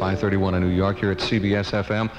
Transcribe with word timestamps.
531 0.00 0.54
in 0.54 0.62
New 0.62 0.74
York 0.74 0.98
here 0.98 1.10
at 1.10 1.18
CBS 1.18 1.72
FM. 1.72 2.10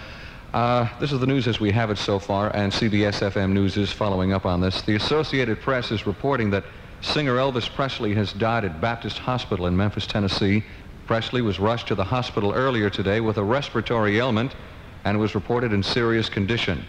Uh, 0.53 0.87
this 0.99 1.11
is 1.11 1.19
the 1.19 1.25
news 1.25 1.47
as 1.47 1.59
we 1.59 1.71
have 1.71 1.89
it 1.89 1.97
so 1.97 2.19
far, 2.19 2.55
and 2.55 2.71
CBS 2.71 3.27
FM 3.27 3.53
News 3.53 3.75
is 3.75 3.91
following 3.91 4.33
up 4.33 4.45
on 4.45 4.61
this. 4.61 4.83
The 4.83 4.95
Associated 4.97 5.59
Press 5.61 5.89
is 5.89 6.05
reporting 6.05 6.51
that 6.51 6.63
singer 7.01 7.37
Elvis 7.37 7.67
Presley 7.73 8.13
has 8.13 8.33
died 8.33 8.65
at 8.65 8.79
Baptist 8.79 9.17
Hospital 9.17 9.65
in 9.65 9.75
Memphis, 9.75 10.05
Tennessee. 10.05 10.63
Presley 11.07 11.41
was 11.41 11.59
rushed 11.59 11.87
to 11.87 11.95
the 11.95 12.03
hospital 12.03 12.53
earlier 12.53 12.91
today 12.91 13.19
with 13.19 13.37
a 13.37 13.43
respiratory 13.43 14.19
ailment 14.19 14.53
and 15.03 15.19
was 15.19 15.33
reported 15.33 15.73
in 15.73 15.81
serious 15.81 16.29
condition. 16.29 16.85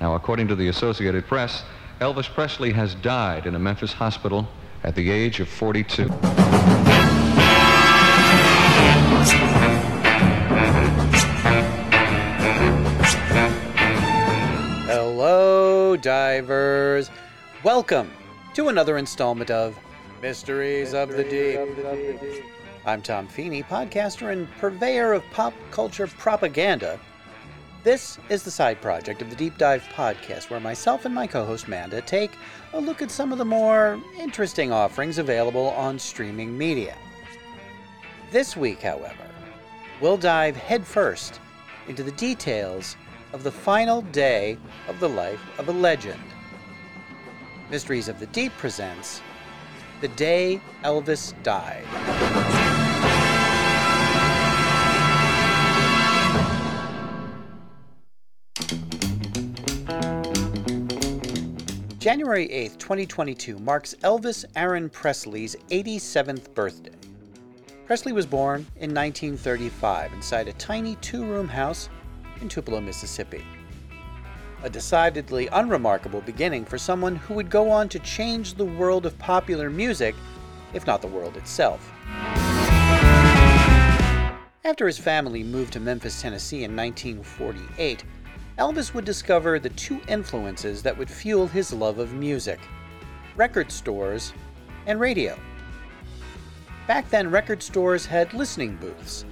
Now, 0.00 0.16
according 0.16 0.48
to 0.48 0.56
the 0.56 0.66
Associated 0.66 1.24
Press, 1.28 1.62
Elvis 2.00 2.28
Presley 2.28 2.72
has 2.72 2.96
died 2.96 3.46
in 3.46 3.54
a 3.54 3.60
Memphis 3.60 3.92
hospital 3.92 4.48
at 4.82 4.96
the 4.96 5.08
age 5.08 5.38
of 5.38 5.48
42. 5.48 6.10
Divers. 15.96 17.10
Welcome 17.64 18.10
to 18.54 18.68
another 18.68 18.98
installment 18.98 19.50
of 19.50 19.76
Mysteries 20.22 20.94
of 20.94 21.08
the 21.10 21.24
Deep. 21.24 21.58
I'm 22.86 23.02
Tom 23.02 23.26
Feeney, 23.26 23.62
podcaster 23.62 24.32
and 24.32 24.48
purveyor 24.58 25.12
of 25.12 25.22
pop 25.32 25.52
culture 25.70 26.06
propaganda. 26.06 26.98
This 27.82 28.18
is 28.28 28.42
the 28.42 28.50
side 28.50 28.80
project 28.80 29.22
of 29.22 29.30
the 29.30 29.36
Deep 29.36 29.58
Dive 29.58 29.82
podcast, 29.94 30.50
where 30.50 30.60
myself 30.60 31.04
and 31.04 31.14
my 31.14 31.26
co 31.26 31.44
host 31.44 31.66
Manda 31.66 32.00
take 32.00 32.32
a 32.72 32.80
look 32.80 33.02
at 33.02 33.10
some 33.10 33.32
of 33.32 33.38
the 33.38 33.44
more 33.44 34.00
interesting 34.18 34.72
offerings 34.72 35.18
available 35.18 35.68
on 35.70 35.98
streaming 35.98 36.56
media. 36.56 36.96
This 38.30 38.56
week, 38.56 38.82
however, 38.82 39.26
we'll 40.00 40.16
dive 40.16 40.56
headfirst 40.56 41.40
into 41.88 42.02
the 42.02 42.12
details 42.12 42.96
of 43.32 43.42
the 43.42 43.50
final 43.50 44.02
day 44.02 44.56
of 44.88 44.98
the 45.00 45.08
life 45.08 45.40
of 45.58 45.68
a 45.68 45.72
legend. 45.72 46.20
Mysteries 47.70 48.08
of 48.08 48.18
the 48.18 48.26
Deep 48.26 48.52
presents 48.56 49.22
The 50.00 50.08
Day 50.08 50.60
Elvis 50.82 51.34
Died. 51.42 51.84
January 62.00 62.50
8, 62.50 62.78
2022 62.78 63.58
marks 63.58 63.94
Elvis 64.02 64.46
Aaron 64.56 64.88
Presley's 64.88 65.54
87th 65.70 66.54
birthday. 66.54 66.90
Presley 67.84 68.12
was 68.12 68.24
born 68.24 68.60
in 68.76 68.94
1935 68.94 70.14
inside 70.14 70.48
a 70.48 70.52
tiny 70.54 70.96
two 70.96 71.24
room 71.24 71.46
house 71.46 71.90
in 72.40 72.48
Tupelo, 72.48 72.80
Mississippi. 72.80 73.44
A 74.62 74.70
decidedly 74.70 75.48
unremarkable 75.52 76.20
beginning 76.20 76.64
for 76.64 76.78
someone 76.78 77.16
who 77.16 77.34
would 77.34 77.50
go 77.50 77.70
on 77.70 77.88
to 77.88 77.98
change 78.00 78.54
the 78.54 78.64
world 78.64 79.06
of 79.06 79.18
popular 79.18 79.70
music, 79.70 80.14
if 80.74 80.86
not 80.86 81.00
the 81.00 81.08
world 81.08 81.36
itself. 81.36 81.90
After 84.62 84.86
his 84.86 84.98
family 84.98 85.42
moved 85.42 85.72
to 85.72 85.80
Memphis, 85.80 86.20
Tennessee 86.20 86.64
in 86.64 86.76
1948, 86.76 88.04
Elvis 88.58 88.92
would 88.92 89.06
discover 89.06 89.58
the 89.58 89.70
two 89.70 90.00
influences 90.06 90.82
that 90.82 90.96
would 90.96 91.10
fuel 91.10 91.46
his 91.46 91.72
love 91.72 91.98
of 91.98 92.12
music 92.12 92.60
record 93.36 93.72
stores 93.72 94.34
and 94.86 95.00
radio. 95.00 95.38
Back 96.86 97.08
then, 97.08 97.30
record 97.30 97.62
stores 97.62 98.04
had 98.04 98.34
listening 98.34 98.76
booths. 98.76 99.24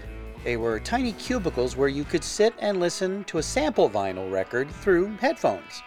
They 0.49 0.57
were 0.57 0.81
tiny 0.81 1.13
cubicles 1.13 1.77
where 1.77 1.91
you 1.91 2.05
could 2.05 2.25
sit 2.25 2.55
and 2.59 2.81
listen 2.81 3.23
to 3.25 3.37
a 3.37 3.43
sample 3.43 3.91
vinyl 3.91 4.33
record 4.33 4.71
through 4.71 5.15
headphones. 5.19 5.83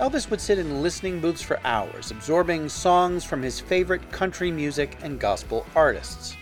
Elvis 0.00 0.28
would 0.28 0.40
sit 0.40 0.58
in 0.58 0.82
listening 0.82 1.20
booths 1.20 1.40
for 1.40 1.60
hours, 1.64 2.10
absorbing 2.10 2.68
songs 2.68 3.22
from 3.22 3.42
his 3.42 3.60
favorite 3.60 4.10
country 4.10 4.50
music 4.50 4.98
and 5.04 5.20
gospel 5.20 5.64
artists. 5.76 6.36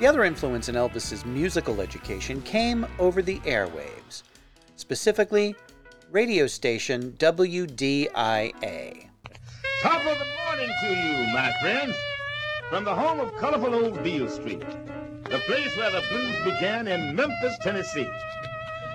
The 0.00 0.06
other 0.06 0.24
influence 0.24 0.68
in 0.68 0.74
Elvis's 0.74 1.24
musical 1.24 1.80
education 1.80 2.42
came 2.42 2.86
over 2.98 3.22
the 3.22 3.38
airwaves 3.38 4.24
specifically 4.76 5.56
radio 6.10 6.46
station 6.46 7.12
WDIA. 7.12 9.06
Top 9.80 10.04
of 10.04 10.18
the 10.18 10.26
morning 10.44 10.70
to 10.82 10.88
you, 10.88 11.26
my 11.32 11.50
friends. 11.62 11.96
From 12.68 12.84
the 12.84 12.94
home 12.94 13.18
of 13.18 13.34
colorful 13.36 13.74
old 13.74 14.04
Beale 14.04 14.28
Street, 14.28 14.62
the 15.24 15.38
place 15.46 15.76
where 15.76 15.90
the 15.90 16.02
blues 16.10 16.36
began 16.44 16.88
in 16.88 17.14
Memphis, 17.14 17.56
Tennessee. 17.60 18.08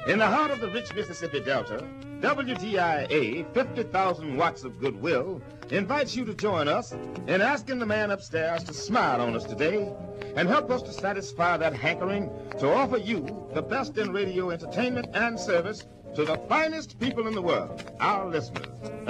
In 0.08 0.20
the 0.20 0.28
heart 0.28 0.52
of 0.52 0.60
the 0.60 0.70
rich 0.70 0.94
Mississippi 0.94 1.40
Delta, 1.40 1.84
WDIA, 2.22 3.54
50,000 3.54 4.38
watts 4.38 4.64
of 4.64 4.80
goodwill, 4.80 5.42
invites 5.70 6.16
you 6.16 6.26
to 6.26 6.34
join 6.34 6.68
us 6.68 6.94
in 7.28 7.42
asking 7.42 7.80
the 7.80 7.86
man 7.86 8.12
upstairs 8.12 8.64
to 8.64 8.74
smile 8.74 9.22
on 9.22 9.36
us 9.36 9.46
today 9.46 9.92
and 10.36 10.48
help 10.48 10.70
us 10.70 10.82
to 10.84 10.94
satisfy 10.94 11.58
that 11.58 11.74
hankering 11.74 12.30
to 12.60 12.72
offer 12.72 12.98
you 12.98 13.48
the 13.54 13.62
best 13.62 13.98
in 13.98 14.12
radio 14.12 14.52
entertainment 14.52 15.08
and 15.14 15.40
service 15.40 15.86
to 16.16 16.24
the 16.24 16.38
finest 16.48 16.98
people 16.98 17.28
in 17.28 17.36
the 17.36 17.42
world, 17.42 17.92
our 18.00 18.30
listeners. 18.30 18.68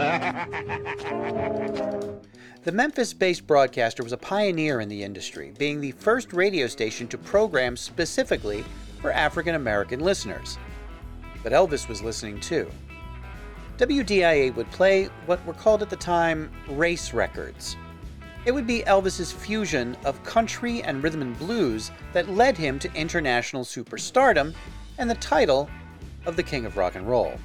the 2.64 2.72
Memphis 2.72 3.14
based 3.14 3.46
broadcaster 3.46 4.02
was 4.02 4.12
a 4.12 4.18
pioneer 4.18 4.82
in 4.82 4.90
the 4.90 5.04
industry, 5.04 5.54
being 5.60 5.80
the 5.80 5.92
first 5.92 6.34
radio 6.34 6.66
station 6.66 7.08
to 7.08 7.18
program 7.18 7.78
specifically 7.78 8.66
for 9.02 9.12
African 9.12 9.54
American 9.54 10.00
listeners. 10.00 10.58
But 11.44 11.52
Elvis 11.52 11.88
was 11.88 12.02
listening 12.02 12.40
too. 12.40 12.72
WDIA 13.78 14.56
would 14.56 14.72
play 14.72 15.10
what 15.28 15.46
were 15.46 15.54
called 15.54 15.84
at 15.84 15.92
the 15.92 15.96
time 15.96 16.52
race 16.70 17.14
records. 17.14 17.78
It 18.46 18.52
would 18.52 18.66
be 18.66 18.82
Elvis's 18.82 19.32
fusion 19.32 19.96
of 20.06 20.24
country 20.24 20.82
and 20.82 21.04
rhythm 21.04 21.22
and 21.22 21.38
blues 21.38 21.92
that 22.14 22.30
led 22.30 22.58
him 22.58 22.80
to 22.80 22.92
international 22.96 23.64
superstardom 23.64 24.56
and 24.98 25.08
the 25.08 25.16
title 25.16 25.70
of 26.26 26.36
the 26.36 26.44
King 26.44 26.66
of 26.66 26.78
Rock 26.78 26.96
and 26.96 27.08
Roll. 27.08 27.38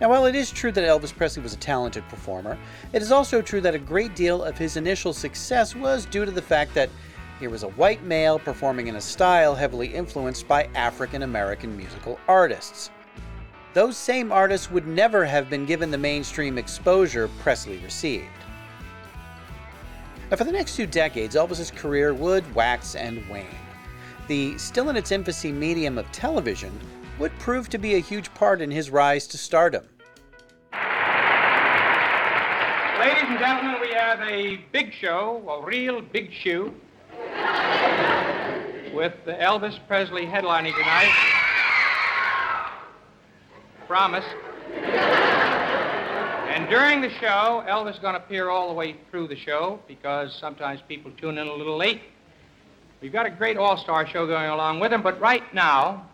Now, 0.00 0.10
while 0.10 0.26
it 0.26 0.34
is 0.34 0.50
true 0.50 0.72
that 0.72 0.84
Elvis 0.84 1.16
Presley 1.16 1.42
was 1.42 1.54
a 1.54 1.58
talented 1.58 2.06
performer, 2.08 2.58
it 2.92 3.00
is 3.00 3.12
also 3.12 3.40
true 3.40 3.60
that 3.60 3.74
a 3.74 3.78
great 3.78 4.16
deal 4.16 4.42
of 4.42 4.58
his 4.58 4.76
initial 4.76 5.12
success 5.12 5.76
was 5.76 6.04
due 6.06 6.24
to 6.24 6.30
the 6.30 6.42
fact 6.42 6.74
that 6.74 6.90
he 7.38 7.46
was 7.46 7.62
a 7.62 7.68
white 7.70 8.02
male 8.02 8.38
performing 8.38 8.88
in 8.88 8.96
a 8.96 9.00
style 9.00 9.54
heavily 9.54 9.88
influenced 9.88 10.48
by 10.48 10.68
African 10.74 11.22
American 11.22 11.76
musical 11.76 12.18
artists. 12.26 12.90
Those 13.72 13.96
same 13.96 14.30
artists 14.30 14.70
would 14.70 14.86
never 14.86 15.24
have 15.24 15.50
been 15.50 15.66
given 15.66 15.90
the 15.90 15.98
mainstream 15.98 16.58
exposure 16.58 17.28
Presley 17.40 17.78
received. 17.78 18.26
Now, 20.30 20.36
for 20.36 20.44
the 20.44 20.52
next 20.52 20.76
two 20.76 20.86
decades, 20.86 21.36
Elvis's 21.36 21.70
career 21.70 22.14
would 22.14 22.54
wax 22.54 22.94
and 22.94 23.28
wane. 23.28 23.46
The 24.26 24.56
still 24.58 24.88
in 24.88 24.96
its 24.96 25.12
infancy 25.12 25.52
medium 25.52 25.98
of 25.98 26.10
television 26.12 26.72
would 27.18 27.36
prove 27.38 27.68
to 27.70 27.78
be 27.78 27.94
a 27.94 28.00
huge 28.00 28.32
part 28.34 28.60
in 28.60 28.70
his 28.70 28.90
rise 28.90 29.26
to 29.28 29.38
stardom. 29.38 29.84
Ladies 32.98 33.24
and 33.26 33.38
gentlemen, 33.38 33.80
we 33.80 33.92
have 33.92 34.20
a 34.20 34.56
big 34.72 34.92
show, 34.92 35.42
a 35.48 35.64
real 35.64 36.00
big 36.00 36.32
shoe, 36.32 36.74
with 38.94 39.14
Elvis 39.26 39.78
Presley 39.86 40.26
headlining 40.26 40.74
tonight. 40.74 41.12
Promise. 43.86 44.24
And 46.48 46.68
during 46.68 47.00
the 47.00 47.10
show, 47.10 47.64
Elvis 47.68 47.94
is 47.94 47.98
going 47.98 48.14
to 48.14 48.20
appear 48.20 48.48
all 48.48 48.68
the 48.68 48.74
way 48.74 48.96
through 49.10 49.28
the 49.28 49.36
show 49.36 49.80
because 49.86 50.34
sometimes 50.40 50.80
people 50.88 51.10
tune 51.20 51.38
in 51.38 51.46
a 51.46 51.52
little 51.52 51.76
late. 51.76 52.00
We've 53.00 53.12
got 53.12 53.26
a 53.26 53.30
great 53.30 53.56
all 53.56 53.76
star 53.76 54.06
show 54.06 54.26
going 54.26 54.48
along 54.48 54.80
with 54.80 54.92
him, 54.92 55.02
but 55.02 55.20
right 55.20 55.42
now, 55.52 56.08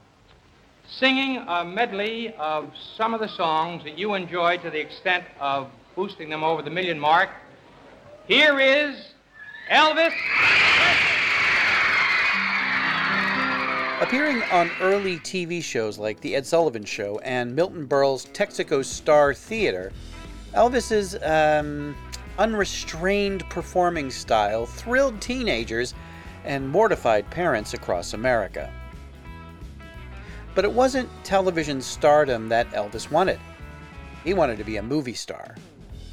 singing 0.98 1.36
a 1.46 1.64
medley 1.64 2.34
of 2.38 2.70
some 2.96 3.14
of 3.14 3.20
the 3.20 3.28
songs 3.28 3.84
that 3.84 3.98
you 3.98 4.14
enjoy 4.14 4.56
to 4.58 4.70
the 4.70 4.80
extent 4.80 5.24
of 5.38 5.70
boosting 5.94 6.28
them 6.28 6.42
over 6.42 6.62
the 6.62 6.70
million 6.70 6.98
mark, 6.98 7.30
here 8.26 8.58
is 8.58 8.96
Elvis. 9.70 10.12
Appearing 14.00 14.42
on 14.50 14.70
early 14.80 15.18
TV 15.18 15.62
shows 15.62 15.98
like 15.98 16.20
The 16.20 16.34
Ed 16.34 16.46
Sullivan 16.46 16.84
Show 16.84 17.18
and 17.18 17.54
Milton 17.54 17.86
Berle's 17.86 18.26
Texaco 18.26 18.84
Star 18.84 19.34
Theater, 19.34 19.92
Elvis's 20.54 21.16
um, 21.22 21.94
unrestrained 22.38 23.48
performing 23.50 24.10
style 24.10 24.64
thrilled 24.64 25.20
teenagers 25.20 25.94
and 26.44 26.68
mortified 26.68 27.28
parents 27.30 27.74
across 27.74 28.14
America. 28.14 28.72
But 30.54 30.64
it 30.64 30.72
wasn't 30.72 31.08
television 31.24 31.80
stardom 31.80 32.48
that 32.48 32.68
Elvis 32.70 33.10
wanted. 33.10 33.38
He 34.24 34.34
wanted 34.34 34.58
to 34.58 34.64
be 34.64 34.76
a 34.76 34.82
movie 34.82 35.14
star. 35.14 35.54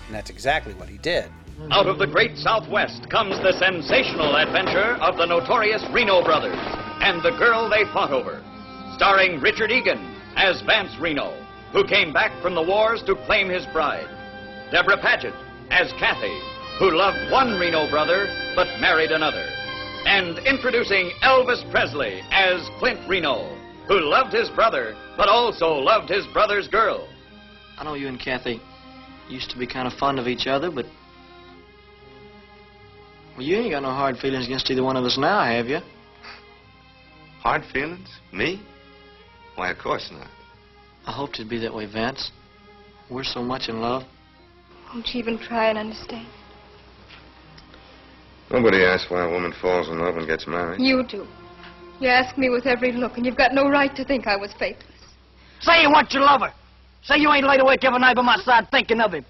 And 0.05 0.15
that's 0.15 0.29
exactly 0.29 0.73
what 0.75 0.89
he 0.89 0.97
did. 0.97 1.29
Out 1.71 1.87
of 1.87 1.97
the 1.97 2.07
great 2.07 2.37
Southwest 2.37 3.09
comes 3.09 3.35
the 3.39 3.51
sensational 3.57 4.37
adventure 4.37 4.95
of 5.01 5.17
the 5.17 5.25
notorious 5.25 5.83
Reno 5.91 6.23
brothers 6.23 6.57
and 7.01 7.21
the 7.23 7.35
Girl 7.37 7.67
They 7.67 7.83
Fought 7.91 8.11
Over, 8.11 8.43
starring 8.95 9.41
Richard 9.41 9.71
Egan 9.71 10.15
as 10.35 10.61
Vance 10.61 10.95
Reno, 11.01 11.33
who 11.73 11.83
came 11.83 12.13
back 12.13 12.31
from 12.43 12.53
the 12.53 12.61
wars 12.61 13.01
to 13.07 13.15
claim 13.25 13.49
his 13.49 13.65
bride. 13.73 14.07
Debra 14.71 14.97
Paget 15.01 15.33
as 15.71 15.91
Kathy, 15.99 16.39
who 16.77 16.91
loved 16.91 17.31
one 17.31 17.59
Reno 17.59 17.89
brother 17.89 18.27
but 18.55 18.67
married 18.79 19.11
another. 19.11 19.45
And 20.05 20.37
introducing 20.45 21.11
Elvis 21.23 21.69
Presley 21.71 22.21
as 22.31 22.69
Clint 22.79 22.99
Reno, 23.09 23.56
who 23.87 24.01
loved 24.01 24.33
his 24.33 24.49
brother 24.49 24.95
but 25.15 25.29
also 25.29 25.73
loved 25.73 26.09
his 26.09 26.25
brother's 26.33 26.67
girl. 26.67 27.07
I 27.77 27.83
know 27.83 27.93
you 27.93 28.07
and 28.07 28.19
Kathy 28.19 28.61
used 29.29 29.49
to 29.51 29.57
be 29.57 29.67
kind 29.67 29.87
of 29.87 29.93
fond 29.93 30.19
of 30.19 30.27
each 30.27 30.47
other, 30.47 30.71
but. 30.71 30.85
Well, 33.35 33.45
you 33.45 33.57
ain't 33.57 33.71
got 33.71 33.83
no 33.83 33.89
hard 33.89 34.17
feelings 34.17 34.45
against 34.45 34.69
either 34.71 34.83
one 34.83 34.97
of 34.97 35.03
us 35.03 35.17
now, 35.17 35.43
have 35.43 35.67
you? 35.67 35.79
Hard 37.41 37.63
feelings? 37.71 38.07
Me? 38.33 38.61
Why, 39.55 39.71
of 39.71 39.77
course 39.77 40.09
not. 40.11 40.27
I 41.05 41.11
hoped 41.11 41.35
it'd 41.35 41.49
be 41.49 41.59
that 41.59 41.73
way, 41.73 41.85
Vance. 41.85 42.31
We're 43.09 43.23
so 43.23 43.41
much 43.41 43.69
in 43.69 43.79
love. 43.79 44.03
Won't 44.93 45.07
you 45.13 45.19
even 45.19 45.37
try 45.37 45.69
and 45.69 45.77
understand? 45.77 46.27
Nobody 48.51 48.83
asks 48.83 49.11
why 49.11 49.25
a 49.25 49.29
woman 49.29 49.53
falls 49.61 49.87
in 49.87 49.99
love 49.99 50.15
and 50.17 50.25
gets 50.25 50.47
married. 50.47 50.81
You 50.81 51.03
do. 51.07 51.27
You 51.99 52.09
ask 52.09 52.37
me 52.37 52.51
with 52.51 52.67
every 52.67 52.91
look, 52.91 53.17
and 53.17 53.25
you've 53.25 53.37
got 53.37 53.55
no 53.55 53.67
right 53.69 53.95
to 53.95 54.05
think 54.05 54.27
I 54.27 54.35
was 54.35 54.53
faithless. 54.59 54.85
Say 55.61 55.81
you 55.81 55.89
want 55.89 56.13
your 56.13 56.21
lover. 56.21 56.53
Say 57.03 57.17
you 57.17 57.31
ain't 57.31 57.47
laid 57.47 57.59
awake 57.59 57.83
every 57.83 57.97
night 57.97 58.15
by 58.15 58.21
my 58.21 58.37
side 58.43 58.69
thinking 58.69 59.01
of 59.01 59.13
him. 59.13 59.25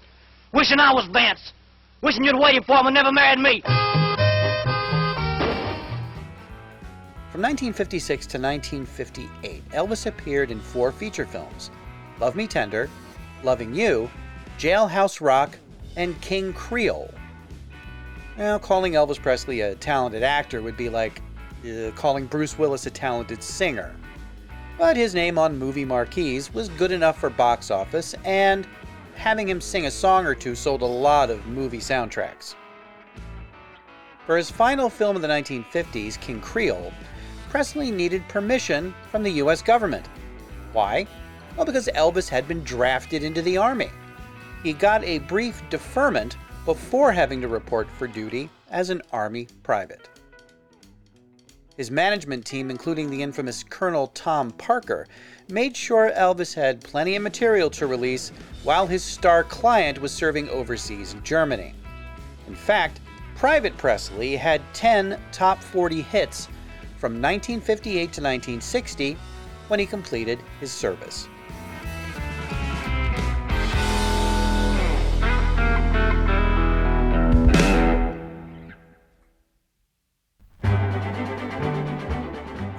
Wishing 0.52 0.78
I 0.78 0.92
was 0.92 1.08
Vance. 1.10 1.52
Wishing 2.02 2.24
you'd 2.24 2.38
waited 2.38 2.66
for 2.66 2.76
him 2.76 2.86
and 2.86 2.94
never 2.94 3.10
married 3.10 3.38
me. 3.38 3.62
From 7.32 7.42
1956 7.42 8.26
to 8.26 8.38
1958, 8.38 9.70
Elvis 9.70 10.06
appeared 10.06 10.50
in 10.50 10.60
four 10.60 10.92
feature 10.92 11.24
films 11.24 11.70
Love 12.20 12.36
Me 12.36 12.46
Tender, 12.46 12.90
Loving 13.44 13.74
You, 13.74 14.10
Jailhouse 14.58 15.22
Rock, 15.22 15.56
and 15.96 16.20
King 16.20 16.52
Creole. 16.52 17.14
Now, 18.36 18.58
calling 18.58 18.92
Elvis 18.92 19.20
Presley 19.20 19.62
a 19.62 19.74
talented 19.74 20.22
actor 20.22 20.60
would 20.60 20.76
be 20.76 20.90
like 20.90 21.22
uh, 21.64 21.90
calling 21.92 22.26
Bruce 22.26 22.58
Willis 22.58 22.86
a 22.86 22.90
talented 22.90 23.42
singer. 23.42 23.94
But 24.78 24.96
his 24.96 25.14
name 25.14 25.38
on 25.38 25.58
movie 25.58 25.84
marquees 25.84 26.54
was 26.54 26.68
good 26.70 26.92
enough 26.92 27.18
for 27.18 27.30
box 27.30 27.70
office, 27.70 28.14
and 28.24 28.66
having 29.16 29.48
him 29.48 29.60
sing 29.60 29.86
a 29.86 29.90
song 29.90 30.24
or 30.24 30.34
two 30.34 30.54
sold 30.54 30.82
a 30.82 30.86
lot 30.86 31.30
of 31.30 31.46
movie 31.46 31.78
soundtracks. 31.78 32.54
For 34.26 34.36
his 34.36 34.50
final 34.50 34.88
film 34.88 35.16
of 35.16 35.22
the 35.22 35.28
1950s, 35.28 36.20
King 36.20 36.40
Creole, 36.40 36.92
Presley 37.48 37.90
needed 37.90 38.28
permission 38.28 38.94
from 39.10 39.22
the 39.22 39.32
US 39.32 39.62
government. 39.62 40.06
Why? 40.72 41.06
Well, 41.56 41.66
because 41.66 41.88
Elvis 41.94 42.28
had 42.28 42.46
been 42.46 42.62
drafted 42.62 43.24
into 43.24 43.42
the 43.42 43.56
Army. 43.56 43.90
He 44.62 44.72
got 44.72 45.02
a 45.02 45.20
brief 45.20 45.62
deferment 45.70 46.36
before 46.64 47.10
having 47.10 47.40
to 47.40 47.48
report 47.48 47.88
for 47.98 48.06
duty 48.06 48.50
as 48.70 48.90
an 48.90 49.02
Army 49.12 49.48
private. 49.62 50.08
His 51.78 51.92
management 51.92 52.44
team, 52.44 52.72
including 52.72 53.08
the 53.08 53.22
infamous 53.22 53.62
Colonel 53.62 54.08
Tom 54.08 54.50
Parker, 54.50 55.06
made 55.48 55.76
sure 55.76 56.10
Elvis 56.10 56.52
had 56.52 56.82
plenty 56.82 57.14
of 57.14 57.22
material 57.22 57.70
to 57.70 57.86
release 57.86 58.32
while 58.64 58.88
his 58.88 59.04
star 59.04 59.44
client 59.44 60.00
was 60.00 60.10
serving 60.10 60.48
overseas 60.48 61.14
in 61.14 61.22
Germany. 61.22 61.72
In 62.48 62.56
fact, 62.56 63.00
Private 63.36 63.76
Presley 63.76 64.34
had 64.34 64.60
10 64.74 65.20
top 65.30 65.62
40 65.62 66.02
hits 66.02 66.46
from 66.96 67.12
1958 67.12 67.94
to 67.94 68.02
1960 68.02 69.16
when 69.68 69.78
he 69.78 69.86
completed 69.86 70.40
his 70.58 70.72
service. 70.72 71.28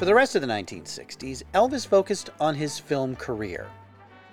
The 0.10 0.16
rest 0.16 0.34
of 0.34 0.42
the 0.42 0.48
1960s, 0.48 1.44
Elvis 1.54 1.86
focused 1.86 2.32
on 2.40 2.56
his 2.56 2.80
film 2.80 3.16
career, 3.16 3.68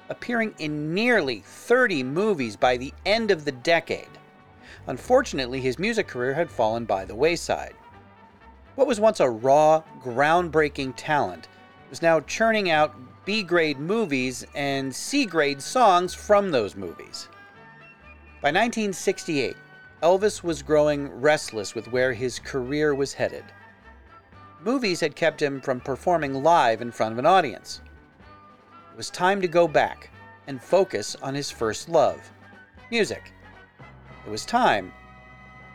appearing 0.09 0.55
in 0.59 0.95
nearly 0.95 1.43
30 1.45 2.03
movies 2.03 2.57
by 2.57 2.79
the 2.79 2.95
end 3.05 3.31
of 3.31 3.45
the 3.45 3.53
decade. 3.53 4.09
Unfortunately, 4.87 5.61
his 5.61 5.79
music 5.79 6.09
career 6.09 6.33
had 6.33 6.51
fallen 6.51 6.87
by 6.87 7.05
the 7.05 7.15
wayside. 7.15 7.75
What 8.77 8.87
was 8.87 9.01
once 9.01 9.21
a 9.21 9.29
raw, 9.29 9.83
groundbreaking 10.03 10.95
talent 10.97 11.49
was 11.91 12.01
now 12.01 12.21
churning 12.21 12.71
out 12.71 12.97
B 13.27 13.43
grade 13.43 13.79
movies 13.79 14.47
and 14.55 14.95
C 14.95 15.27
grade 15.27 15.61
songs 15.61 16.15
from 16.15 16.51
those 16.51 16.75
movies. 16.75 17.29
By 18.41 18.49
1968, 18.49 19.55
Elvis 20.03 20.43
was 20.43 20.63
growing 20.63 21.09
restless 21.21 21.75
with 21.75 21.93
where 21.93 22.15
his 22.15 22.39
career 22.39 22.95
was 22.95 23.13
headed. 23.13 23.45
Movies 24.67 24.99
had 24.99 25.15
kept 25.15 25.41
him 25.41 25.61
from 25.61 25.79
performing 25.79 26.43
live 26.43 26.83
in 26.83 26.91
front 26.91 27.13
of 27.13 27.21
an 27.21 27.25
audience. 27.25 27.81
It 28.91 28.97
was 28.97 29.11
time 29.11 29.41
to 29.41 29.47
go 29.47 29.69
back 29.69 30.11
and 30.49 30.61
focus 30.61 31.15
on 31.23 31.37
his 31.37 31.53
first 31.53 31.89
love 31.89 32.33
music. 32.91 33.33
It 34.27 34.29
was 34.29 34.45
time 34.45 34.93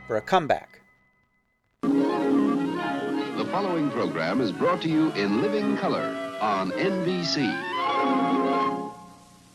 for 0.07 0.17
a 0.17 0.21
comeback. 0.21 0.81
The 1.83 3.47
following 3.49 3.89
program 3.91 4.41
is 4.41 4.51
brought 4.51 4.81
to 4.81 4.89
you 4.89 5.13
in 5.13 5.41
living 5.41 5.77
color 5.77 6.37
on 6.41 6.71
NBC. 6.71 7.47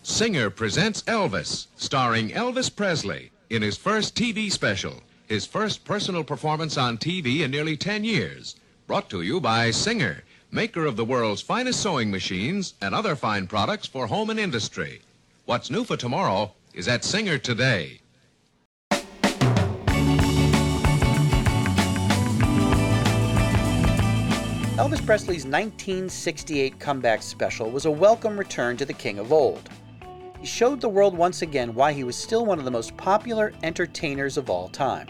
Singer 0.02 0.48
presents 0.48 1.02
Elvis, 1.02 1.66
starring 1.76 2.30
Elvis 2.30 2.74
Presley 2.74 3.32
in 3.50 3.60
his 3.60 3.76
first 3.76 4.14
TV 4.14 4.50
special, 4.50 5.02
his 5.26 5.44
first 5.44 5.84
personal 5.84 6.24
performance 6.24 6.78
on 6.78 6.96
TV 6.96 7.40
in 7.40 7.50
nearly 7.50 7.76
10 7.76 8.02
years. 8.02 8.56
Brought 8.86 9.10
to 9.10 9.20
you 9.22 9.40
by 9.40 9.72
Singer, 9.72 10.22
maker 10.52 10.86
of 10.86 10.94
the 10.94 11.04
world's 11.04 11.42
finest 11.42 11.80
sewing 11.80 12.08
machines 12.08 12.74
and 12.80 12.94
other 12.94 13.16
fine 13.16 13.48
products 13.48 13.88
for 13.88 14.06
home 14.06 14.30
and 14.30 14.38
industry. 14.38 15.02
What's 15.44 15.72
new 15.72 15.82
for 15.82 15.96
tomorrow 15.96 16.52
is 16.72 16.86
at 16.86 17.02
Singer 17.02 17.36
today. 17.36 17.98
Elvis 24.78 25.04
Presley's 25.04 25.44
1968 25.44 26.78
comeback 26.78 27.22
special 27.22 27.68
was 27.72 27.86
a 27.86 27.90
welcome 27.90 28.38
return 28.38 28.76
to 28.76 28.84
the 28.84 28.92
king 28.92 29.18
of 29.18 29.32
old. 29.32 29.68
He 30.38 30.46
showed 30.46 30.80
the 30.80 30.88
world 30.88 31.16
once 31.18 31.42
again 31.42 31.74
why 31.74 31.92
he 31.92 32.04
was 32.04 32.14
still 32.14 32.46
one 32.46 32.60
of 32.60 32.64
the 32.64 32.70
most 32.70 32.96
popular 32.96 33.52
entertainers 33.64 34.36
of 34.36 34.48
all 34.48 34.68
time. 34.68 35.08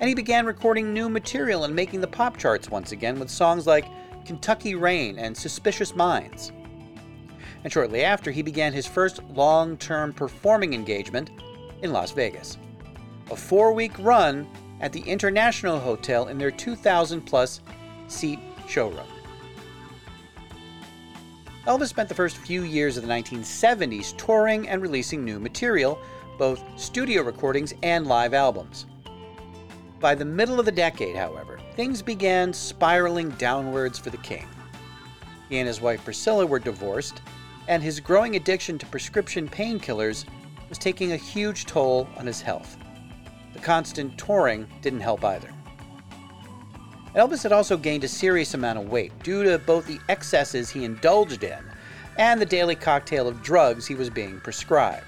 And 0.00 0.08
he 0.08 0.14
began 0.14 0.46
recording 0.46 0.92
new 0.92 1.08
material 1.08 1.64
and 1.64 1.74
making 1.74 2.00
the 2.00 2.06
pop 2.06 2.36
charts 2.36 2.70
once 2.70 2.92
again 2.92 3.18
with 3.18 3.28
songs 3.28 3.66
like 3.66 3.86
Kentucky 4.24 4.76
Rain 4.76 5.18
and 5.18 5.36
Suspicious 5.36 5.96
Minds. 5.96 6.52
And 7.64 7.72
shortly 7.72 8.04
after, 8.04 8.30
he 8.30 8.42
began 8.42 8.72
his 8.72 8.86
first 8.86 9.22
long 9.30 9.76
term 9.76 10.12
performing 10.12 10.72
engagement 10.72 11.30
in 11.82 11.92
Las 11.92 12.12
Vegas. 12.12 12.58
A 13.30 13.36
four 13.36 13.72
week 13.72 13.92
run 13.98 14.46
at 14.80 14.92
the 14.92 15.00
International 15.00 15.80
Hotel 15.80 16.28
in 16.28 16.38
their 16.38 16.52
2,000 16.52 17.22
plus 17.22 17.60
seat 18.06 18.38
showroom. 18.68 19.06
Elvis 21.66 21.88
spent 21.88 22.08
the 22.08 22.14
first 22.14 22.36
few 22.36 22.62
years 22.62 22.96
of 22.96 23.02
the 23.02 23.12
1970s 23.12 24.16
touring 24.16 24.68
and 24.68 24.80
releasing 24.80 25.24
new 25.24 25.40
material, 25.40 25.98
both 26.38 26.62
studio 26.76 27.22
recordings 27.22 27.74
and 27.82 28.06
live 28.06 28.32
albums. 28.32 28.86
By 30.00 30.14
the 30.14 30.24
middle 30.24 30.60
of 30.60 30.66
the 30.66 30.72
decade, 30.72 31.16
however, 31.16 31.58
things 31.74 32.02
began 32.02 32.52
spiraling 32.52 33.30
downwards 33.30 33.98
for 33.98 34.10
the 34.10 34.16
king. 34.18 34.46
He 35.48 35.58
and 35.58 35.66
his 35.66 35.80
wife 35.80 36.04
Priscilla 36.04 36.46
were 36.46 36.60
divorced, 36.60 37.20
and 37.66 37.82
his 37.82 37.98
growing 37.98 38.36
addiction 38.36 38.78
to 38.78 38.86
prescription 38.86 39.48
painkillers 39.48 40.24
was 40.68 40.78
taking 40.78 41.12
a 41.12 41.16
huge 41.16 41.66
toll 41.66 42.08
on 42.16 42.26
his 42.26 42.40
health. 42.40 42.76
The 43.54 43.58
constant 43.58 44.16
touring 44.16 44.68
didn't 44.82 45.00
help 45.00 45.24
either. 45.24 45.52
Elvis 47.16 47.42
had 47.42 47.52
also 47.52 47.76
gained 47.76 48.04
a 48.04 48.08
serious 48.08 48.54
amount 48.54 48.78
of 48.78 48.88
weight 48.88 49.12
due 49.24 49.42
to 49.42 49.58
both 49.58 49.86
the 49.86 49.98
excesses 50.08 50.70
he 50.70 50.84
indulged 50.84 51.42
in 51.42 51.58
and 52.18 52.40
the 52.40 52.46
daily 52.46 52.76
cocktail 52.76 53.26
of 53.26 53.42
drugs 53.42 53.86
he 53.86 53.96
was 53.96 54.10
being 54.10 54.38
prescribed. 54.40 55.07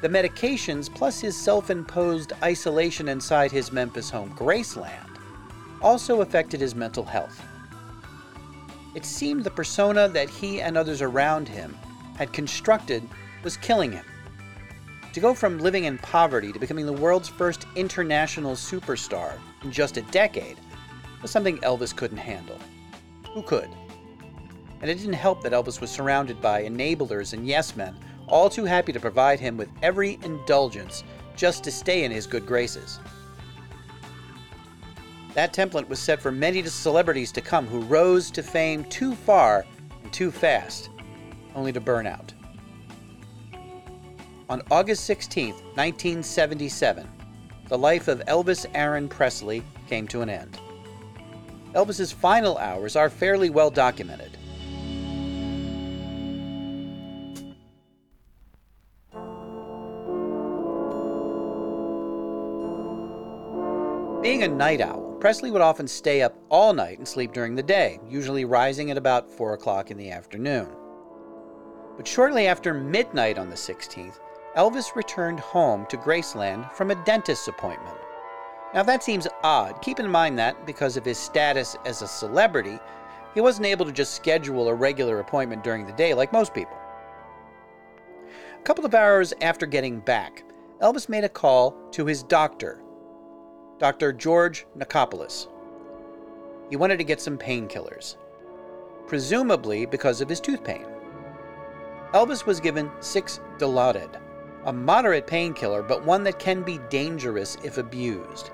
The 0.00 0.08
medications, 0.08 0.92
plus 0.92 1.20
his 1.20 1.36
self 1.36 1.68
imposed 1.68 2.32
isolation 2.42 3.08
inside 3.08 3.52
his 3.52 3.70
Memphis 3.70 4.08
home, 4.08 4.34
Graceland, 4.34 5.18
also 5.82 6.22
affected 6.22 6.60
his 6.60 6.74
mental 6.74 7.04
health. 7.04 7.42
It 8.94 9.04
seemed 9.04 9.44
the 9.44 9.50
persona 9.50 10.08
that 10.08 10.30
he 10.30 10.60
and 10.62 10.76
others 10.76 11.02
around 11.02 11.48
him 11.48 11.76
had 12.16 12.32
constructed 12.32 13.06
was 13.44 13.56
killing 13.56 13.92
him. 13.92 14.04
To 15.12 15.20
go 15.20 15.34
from 15.34 15.58
living 15.58 15.84
in 15.84 15.98
poverty 15.98 16.52
to 16.52 16.58
becoming 16.58 16.86
the 16.86 16.92
world's 16.92 17.28
first 17.28 17.66
international 17.76 18.54
superstar 18.54 19.32
in 19.62 19.70
just 19.70 19.96
a 19.96 20.02
decade 20.02 20.56
was 21.20 21.30
something 21.30 21.58
Elvis 21.58 21.94
couldn't 21.94 22.18
handle. 22.18 22.58
Who 23.34 23.42
could? 23.42 23.68
And 24.80 24.90
it 24.90 24.94
didn't 24.94 25.12
help 25.12 25.42
that 25.42 25.52
Elvis 25.52 25.80
was 25.80 25.90
surrounded 25.90 26.40
by 26.40 26.64
enablers 26.64 27.32
and 27.32 27.46
yes 27.46 27.76
men, 27.76 27.96
all 28.30 28.48
too 28.48 28.64
happy 28.64 28.92
to 28.92 29.00
provide 29.00 29.40
him 29.40 29.56
with 29.56 29.68
every 29.82 30.18
indulgence 30.22 31.04
just 31.36 31.64
to 31.64 31.70
stay 31.70 32.04
in 32.04 32.10
his 32.10 32.26
good 32.26 32.46
graces. 32.46 33.00
That 35.34 35.52
template 35.52 35.88
was 35.88 35.98
set 35.98 36.20
for 36.20 36.32
many 36.32 36.62
celebrities 36.64 37.30
to 37.32 37.40
come 37.40 37.66
who 37.66 37.80
rose 37.80 38.30
to 38.32 38.42
fame 38.42 38.84
too 38.84 39.14
far 39.14 39.64
and 40.02 40.12
too 40.12 40.30
fast, 40.30 40.90
only 41.54 41.72
to 41.72 41.80
burn 41.80 42.06
out. 42.06 42.32
On 44.48 44.60
August 44.70 45.04
16, 45.04 45.52
1977, 45.52 47.08
the 47.68 47.78
life 47.78 48.08
of 48.08 48.18
Elvis 48.26 48.66
Aaron 48.74 49.08
Presley 49.08 49.62
came 49.88 50.08
to 50.08 50.22
an 50.22 50.28
end. 50.28 50.58
Elvis's 51.74 52.10
final 52.10 52.58
hours 52.58 52.96
are 52.96 53.08
fairly 53.08 53.48
well 53.48 53.70
documented. 53.70 54.36
Being 64.22 64.42
a 64.42 64.48
night 64.48 64.82
owl, 64.82 65.16
Presley 65.18 65.50
would 65.50 65.62
often 65.62 65.88
stay 65.88 66.20
up 66.20 66.36
all 66.50 66.74
night 66.74 66.98
and 66.98 67.08
sleep 67.08 67.32
during 67.32 67.54
the 67.54 67.62
day, 67.62 67.98
usually 68.06 68.44
rising 68.44 68.90
at 68.90 68.98
about 68.98 69.30
4 69.30 69.54
o'clock 69.54 69.90
in 69.90 69.96
the 69.96 70.10
afternoon. 70.10 70.68
But 71.96 72.06
shortly 72.06 72.46
after 72.46 72.74
midnight 72.74 73.38
on 73.38 73.48
the 73.48 73.56
16th, 73.56 74.20
Elvis 74.58 74.94
returned 74.94 75.40
home 75.40 75.86
to 75.88 75.96
Graceland 75.96 76.70
from 76.72 76.90
a 76.90 77.04
dentist's 77.06 77.48
appointment. 77.48 77.96
Now, 78.74 78.82
that 78.82 79.02
seems 79.02 79.26
odd. 79.42 79.80
Keep 79.80 80.00
in 80.00 80.10
mind 80.10 80.38
that, 80.38 80.66
because 80.66 80.98
of 80.98 81.04
his 81.04 81.16
status 81.16 81.74
as 81.86 82.02
a 82.02 82.06
celebrity, 82.06 82.78
he 83.34 83.40
wasn't 83.40 83.68
able 83.68 83.86
to 83.86 83.92
just 83.92 84.12
schedule 84.12 84.68
a 84.68 84.74
regular 84.74 85.20
appointment 85.20 85.64
during 85.64 85.86
the 85.86 85.92
day 85.92 86.12
like 86.12 86.30
most 86.30 86.52
people. 86.52 86.76
A 88.58 88.62
couple 88.64 88.84
of 88.84 88.94
hours 88.94 89.32
after 89.40 89.64
getting 89.64 89.98
back, 89.98 90.44
Elvis 90.82 91.08
made 91.08 91.24
a 91.24 91.28
call 91.28 91.74
to 91.92 92.04
his 92.04 92.22
doctor, 92.22 92.82
Dr. 93.80 94.12
George 94.12 94.66
Nichopoulos. 94.76 95.48
He 96.68 96.76
wanted 96.76 96.98
to 96.98 97.04
get 97.04 97.18
some 97.18 97.38
painkillers, 97.38 98.18
presumably 99.06 99.86
because 99.86 100.20
of 100.20 100.28
his 100.28 100.38
tooth 100.38 100.62
pain. 100.62 100.84
Elvis 102.12 102.44
was 102.44 102.60
given 102.60 102.90
six 103.00 103.40
Dilaudid, 103.56 104.20
a 104.66 104.72
moderate 104.72 105.26
painkiller, 105.26 105.82
but 105.82 106.04
one 106.04 106.22
that 106.24 106.38
can 106.38 106.62
be 106.62 106.78
dangerous 106.90 107.56
if 107.64 107.78
abused. 107.78 108.50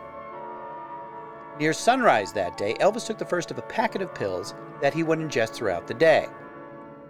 Near 1.59 1.73
sunrise 1.73 2.33
that 2.33 2.57
day, 2.57 2.75
Elvis 2.75 3.05
took 3.05 3.19
the 3.19 3.25
first 3.25 3.51
of 3.51 3.59
a 3.59 3.63
packet 3.63 4.03
of 4.03 4.15
pills 4.15 4.55
that 4.81 4.95
he 4.95 5.03
would 5.03 5.19
ingest 5.19 5.55
throughout 5.55 5.89
the 5.89 5.95
day. 5.95 6.29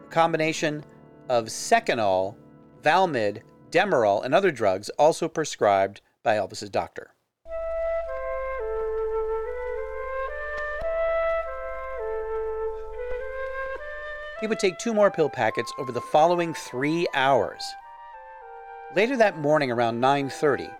A 0.06 0.10
combination 0.10 0.86
of 1.28 1.46
Seconal, 1.46 2.34
Valmid, 2.82 3.42
Demerol, 3.70 4.24
and 4.24 4.34
other 4.34 4.50
drugs 4.50 4.88
also 4.98 5.28
prescribed 5.28 6.00
by 6.22 6.36
Elvis's 6.36 6.70
doctor. 6.70 7.10
He 14.40 14.46
would 14.46 14.58
take 14.58 14.78
two 14.78 14.92
more 14.92 15.10
pill 15.10 15.30
packets 15.30 15.72
over 15.78 15.92
the 15.92 16.00
following 16.00 16.52
3 16.52 17.06
hours. 17.14 17.64
Later 18.94 19.16
that 19.16 19.38
morning 19.38 19.70
around 19.70 20.00
9:30, 20.00 20.70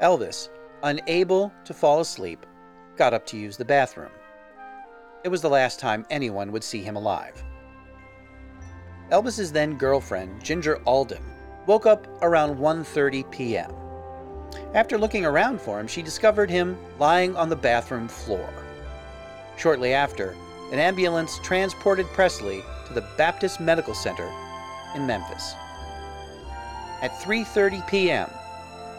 Elvis, 0.00 0.48
unable 0.82 1.52
to 1.64 1.74
fall 1.74 2.00
asleep, 2.00 2.46
got 2.96 3.12
up 3.12 3.26
to 3.26 3.36
use 3.36 3.56
the 3.56 3.64
bathroom. 3.64 4.10
It 5.22 5.28
was 5.28 5.42
the 5.42 5.50
last 5.50 5.78
time 5.78 6.06
anyone 6.10 6.50
would 6.52 6.64
see 6.64 6.82
him 6.82 6.96
alive. 6.96 7.44
Elvis's 9.10 9.52
then 9.52 9.76
girlfriend, 9.76 10.42
Ginger 10.42 10.80
Alden, 10.86 11.22
woke 11.66 11.84
up 11.84 12.06
around 12.22 12.56
1:30 12.56 13.30
p.m. 13.30 13.72
After 14.72 14.96
looking 14.96 15.26
around 15.26 15.60
for 15.60 15.78
him, 15.78 15.86
she 15.86 16.00
discovered 16.02 16.48
him 16.48 16.78
lying 16.98 17.36
on 17.36 17.50
the 17.50 17.56
bathroom 17.56 18.08
floor. 18.08 18.48
Shortly 19.56 19.92
after, 19.92 20.34
an 20.74 20.80
ambulance 20.80 21.38
transported 21.38 22.04
Presley 22.14 22.64
to 22.88 22.94
the 22.94 23.04
Baptist 23.16 23.60
Medical 23.60 23.94
Center 23.94 24.28
in 24.96 25.06
Memphis. 25.06 25.54
At 27.00 27.12
3:30 27.22 27.86
p.m., 27.86 28.28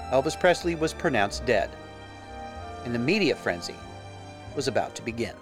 Elvis 0.10 0.40
Presley 0.40 0.76
was 0.76 0.94
pronounced 0.94 1.46
dead, 1.46 1.70
and 2.86 2.96
the 2.96 3.00
media 3.00 3.36
frenzy 3.36 3.76
was 4.56 4.70
about 4.70 4.96
to 4.96 5.02
begin. 5.02 5.36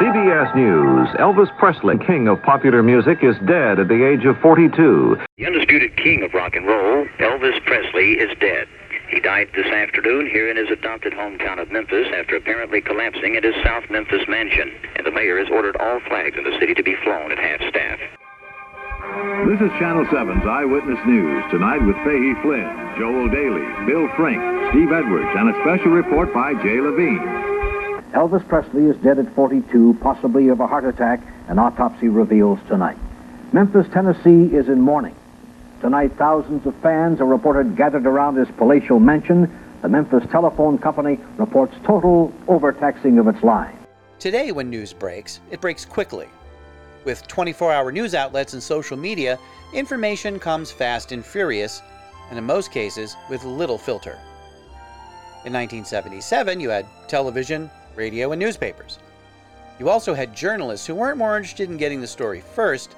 CBS 0.00 0.56
News. 0.56 1.08
Elvis 1.18 1.54
Presley, 1.58 1.98
king 1.98 2.26
of 2.26 2.42
popular 2.42 2.82
music, 2.82 3.18
is 3.22 3.36
dead 3.46 3.78
at 3.78 3.88
the 3.88 4.02
age 4.02 4.24
of 4.24 4.38
42. 4.40 5.18
The 5.36 5.44
undisputed 5.44 5.94
king 5.98 6.22
of 6.22 6.32
rock 6.32 6.56
and 6.56 6.66
roll, 6.66 7.04
Elvis 7.18 7.62
Presley, 7.66 8.12
is 8.12 8.34
dead. 8.40 8.66
He 9.16 9.22
died 9.22 9.48
this 9.56 9.64
afternoon 9.64 10.28
here 10.28 10.50
in 10.50 10.58
his 10.58 10.68
adopted 10.68 11.14
hometown 11.14 11.58
of 11.58 11.72
Memphis 11.72 12.06
after 12.14 12.36
apparently 12.36 12.82
collapsing 12.82 13.34
at 13.34 13.44
his 13.44 13.54
South 13.64 13.88
Memphis 13.88 14.28
mansion. 14.28 14.70
And 14.94 15.06
the 15.06 15.10
mayor 15.10 15.38
has 15.38 15.48
ordered 15.48 15.74
all 15.80 16.00
flags 16.00 16.36
in 16.36 16.44
the 16.44 16.54
city 16.60 16.74
to 16.74 16.82
be 16.82 16.94
flown 17.02 17.32
at 17.32 17.38
half 17.38 17.60
staff. 17.70 17.98
This 19.48 19.58
is 19.62 19.72
Channel 19.80 20.04
7's 20.12 20.44
Eyewitness 20.44 21.00
News. 21.06 21.42
Tonight 21.50 21.80
with 21.86 21.96
Fahey 22.04 22.34
Flynn, 22.42 22.68
Joel 22.98 23.30
Daly, 23.32 23.64
Bill 23.86 24.06
Frank, 24.16 24.36
Steve 24.68 24.92
Edwards, 24.92 25.32
and 25.32 25.48
a 25.48 25.60
special 25.64 25.92
report 25.92 26.34
by 26.34 26.52
Jay 26.62 26.78
Levine. 26.78 27.24
Elvis 28.12 28.46
Presley 28.46 28.84
is 28.84 28.96
dead 28.98 29.18
at 29.18 29.34
42, 29.34 29.96
possibly 30.02 30.48
of 30.48 30.60
a 30.60 30.66
heart 30.66 30.84
attack, 30.84 31.22
an 31.48 31.58
autopsy 31.58 32.08
reveals 32.08 32.58
tonight. 32.68 32.98
Memphis, 33.54 33.86
Tennessee 33.94 34.54
is 34.54 34.68
in 34.68 34.82
mourning. 34.82 35.16
Tonight, 35.80 36.12
thousands 36.16 36.66
of 36.66 36.74
fans 36.76 37.20
are 37.20 37.26
reported 37.26 37.76
gathered 37.76 38.06
around 38.06 38.36
his 38.36 38.48
palatial 38.56 38.98
mansion. 38.98 39.54
The 39.82 39.88
Memphis 39.88 40.24
Telephone 40.30 40.78
Company 40.78 41.18
reports 41.36 41.74
total 41.84 42.32
overtaxing 42.48 43.18
of 43.18 43.28
its 43.28 43.42
line. 43.42 43.76
Today, 44.18 44.52
when 44.52 44.70
news 44.70 44.94
breaks, 44.94 45.40
it 45.50 45.60
breaks 45.60 45.84
quickly. 45.84 46.28
With 47.04 47.28
24 47.28 47.72
hour 47.72 47.92
news 47.92 48.14
outlets 48.14 48.54
and 48.54 48.62
social 48.62 48.96
media, 48.96 49.38
information 49.74 50.38
comes 50.38 50.72
fast 50.72 51.12
and 51.12 51.24
furious, 51.24 51.82
and 52.30 52.38
in 52.38 52.44
most 52.44 52.72
cases, 52.72 53.14
with 53.28 53.44
little 53.44 53.78
filter. 53.78 54.18
In 55.44 55.52
1977, 55.52 56.58
you 56.58 56.70
had 56.70 56.86
television, 57.06 57.70
radio, 57.94 58.32
and 58.32 58.40
newspapers. 58.40 58.98
You 59.78 59.90
also 59.90 60.14
had 60.14 60.34
journalists 60.34 60.86
who 60.86 60.94
weren't 60.94 61.18
more 61.18 61.36
interested 61.36 61.68
in 61.70 61.76
getting 61.76 62.00
the 62.00 62.06
story 62.06 62.40
first, 62.40 62.96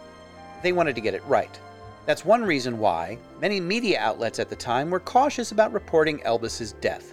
they 0.63 0.73
wanted 0.73 0.95
to 0.95 1.01
get 1.01 1.15
it 1.15 1.25
right. 1.27 1.61
That's 2.09 2.25
one 2.25 2.43
reason 2.43 2.79
why 2.79 3.19
many 3.39 3.61
media 3.61 4.01
outlets 4.01 4.39
at 4.39 4.49
the 4.49 4.57
time 4.57 4.89
were 4.89 4.99
cautious 4.99 5.53
about 5.53 5.75
reporting 5.75 6.21
Elvis's 6.21 6.73
death, 6.73 7.13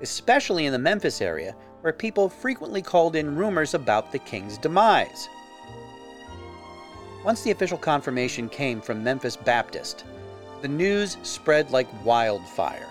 especially 0.00 0.66
in 0.66 0.72
the 0.72 0.78
Memphis 0.80 1.20
area 1.20 1.54
where 1.82 1.92
people 1.92 2.28
frequently 2.28 2.82
called 2.82 3.14
in 3.14 3.36
rumors 3.36 3.74
about 3.74 4.10
the 4.10 4.18
king's 4.18 4.58
demise. 4.58 5.28
Once 7.24 7.42
the 7.42 7.52
official 7.52 7.78
confirmation 7.78 8.48
came 8.48 8.80
from 8.80 9.04
Memphis 9.04 9.36
Baptist, 9.36 10.04
the 10.62 10.68
news 10.68 11.16
spread 11.22 11.70
like 11.70 12.04
wildfire. 12.04 12.88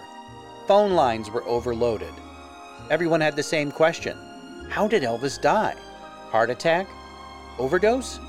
Phone 0.65 0.93
lines 0.93 1.29
were 1.29 1.43
overloaded. 1.43 2.13
Everyone 2.89 3.19
had 3.19 3.35
the 3.35 3.43
same 3.43 3.69
question 3.69 4.17
How 4.69 4.87
did 4.87 5.03
Elvis 5.03 5.41
die? 5.41 5.75
Heart 6.29 6.51
attack? 6.51 6.87
Overdose? 7.59 8.21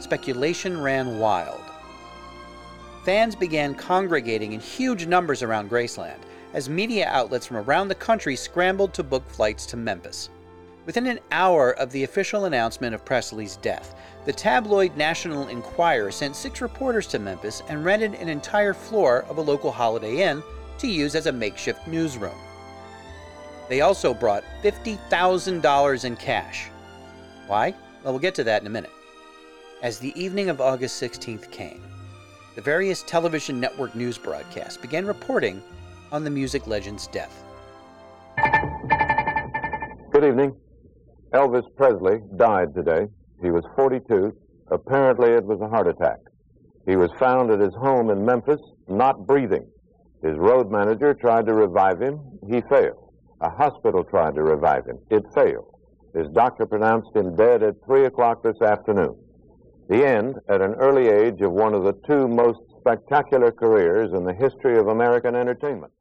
Speculation 0.00 0.80
ran 0.80 1.20
wild. 1.20 1.65
Fans 3.06 3.36
began 3.36 3.72
congregating 3.72 4.52
in 4.52 4.58
huge 4.58 5.06
numbers 5.06 5.40
around 5.40 5.70
Graceland 5.70 6.18
as 6.54 6.68
media 6.68 7.06
outlets 7.06 7.46
from 7.46 7.58
around 7.58 7.86
the 7.86 7.94
country 7.94 8.34
scrambled 8.34 8.92
to 8.94 9.04
book 9.04 9.22
flights 9.30 9.64
to 9.66 9.76
Memphis. 9.76 10.28
Within 10.86 11.06
an 11.06 11.20
hour 11.30 11.70
of 11.74 11.92
the 11.92 12.02
official 12.02 12.46
announcement 12.46 12.96
of 12.96 13.04
Presley's 13.04 13.58
death, 13.58 13.94
the 14.24 14.32
tabloid 14.32 14.96
National 14.96 15.46
Enquirer 15.46 16.10
sent 16.10 16.34
six 16.34 16.60
reporters 16.60 17.06
to 17.06 17.20
Memphis 17.20 17.62
and 17.68 17.84
rented 17.84 18.14
an 18.14 18.28
entire 18.28 18.74
floor 18.74 19.24
of 19.28 19.38
a 19.38 19.40
local 19.40 19.70
Holiday 19.70 20.22
Inn 20.22 20.42
to 20.78 20.88
use 20.88 21.14
as 21.14 21.26
a 21.26 21.32
makeshift 21.32 21.86
newsroom. 21.86 22.34
They 23.68 23.82
also 23.82 24.14
brought 24.14 24.42
$50,000 24.64 26.04
in 26.04 26.16
cash. 26.16 26.70
Why? 27.46 27.72
Well, 28.02 28.14
we'll 28.14 28.18
get 28.18 28.34
to 28.34 28.44
that 28.44 28.62
in 28.62 28.66
a 28.66 28.70
minute. 28.70 28.90
As 29.80 30.00
the 30.00 30.20
evening 30.20 30.48
of 30.48 30.60
August 30.60 31.00
16th 31.00 31.48
came, 31.52 31.80
the 32.56 32.62
various 32.62 33.02
television 33.02 33.60
network 33.60 33.94
news 33.94 34.16
broadcasts 34.16 34.78
began 34.78 35.06
reporting 35.06 35.62
on 36.10 36.24
the 36.24 36.30
music 36.30 36.66
legend's 36.66 37.06
death. 37.08 37.44
Good 40.10 40.24
evening. 40.24 40.56
Elvis 41.34 41.64
Presley 41.76 42.20
died 42.36 42.74
today. 42.74 43.08
He 43.42 43.50
was 43.50 43.62
42. 43.76 44.34
Apparently, 44.70 45.32
it 45.32 45.44
was 45.44 45.60
a 45.60 45.68
heart 45.68 45.86
attack. 45.86 46.18
He 46.86 46.96
was 46.96 47.10
found 47.18 47.50
at 47.50 47.60
his 47.60 47.74
home 47.74 48.08
in 48.08 48.24
Memphis, 48.24 48.60
not 48.88 49.26
breathing. 49.26 49.68
His 50.22 50.36
road 50.38 50.70
manager 50.70 51.12
tried 51.12 51.44
to 51.46 51.52
revive 51.52 52.00
him. 52.00 52.18
He 52.48 52.62
failed. 52.70 53.12
A 53.42 53.50
hospital 53.50 54.02
tried 54.02 54.34
to 54.36 54.42
revive 54.42 54.86
him. 54.86 54.98
It 55.10 55.24
failed. 55.34 55.74
His 56.14 56.28
doctor 56.28 56.64
pronounced 56.64 57.14
him 57.14 57.36
dead 57.36 57.62
at 57.62 57.74
3 57.84 58.06
o'clock 58.06 58.42
this 58.42 58.62
afternoon. 58.62 59.18
The 59.88 60.04
end, 60.04 60.36
at 60.48 60.60
an 60.60 60.74
early 60.74 61.08
age, 61.08 61.40
of 61.42 61.52
one 61.52 61.72
of 61.72 61.84
the 61.84 61.92
two 62.06 62.26
most 62.26 62.58
spectacular 62.80 63.52
careers 63.52 64.12
in 64.12 64.24
the 64.24 64.34
history 64.34 64.78
of 64.78 64.88
American 64.88 65.36
entertainment. 65.36 65.92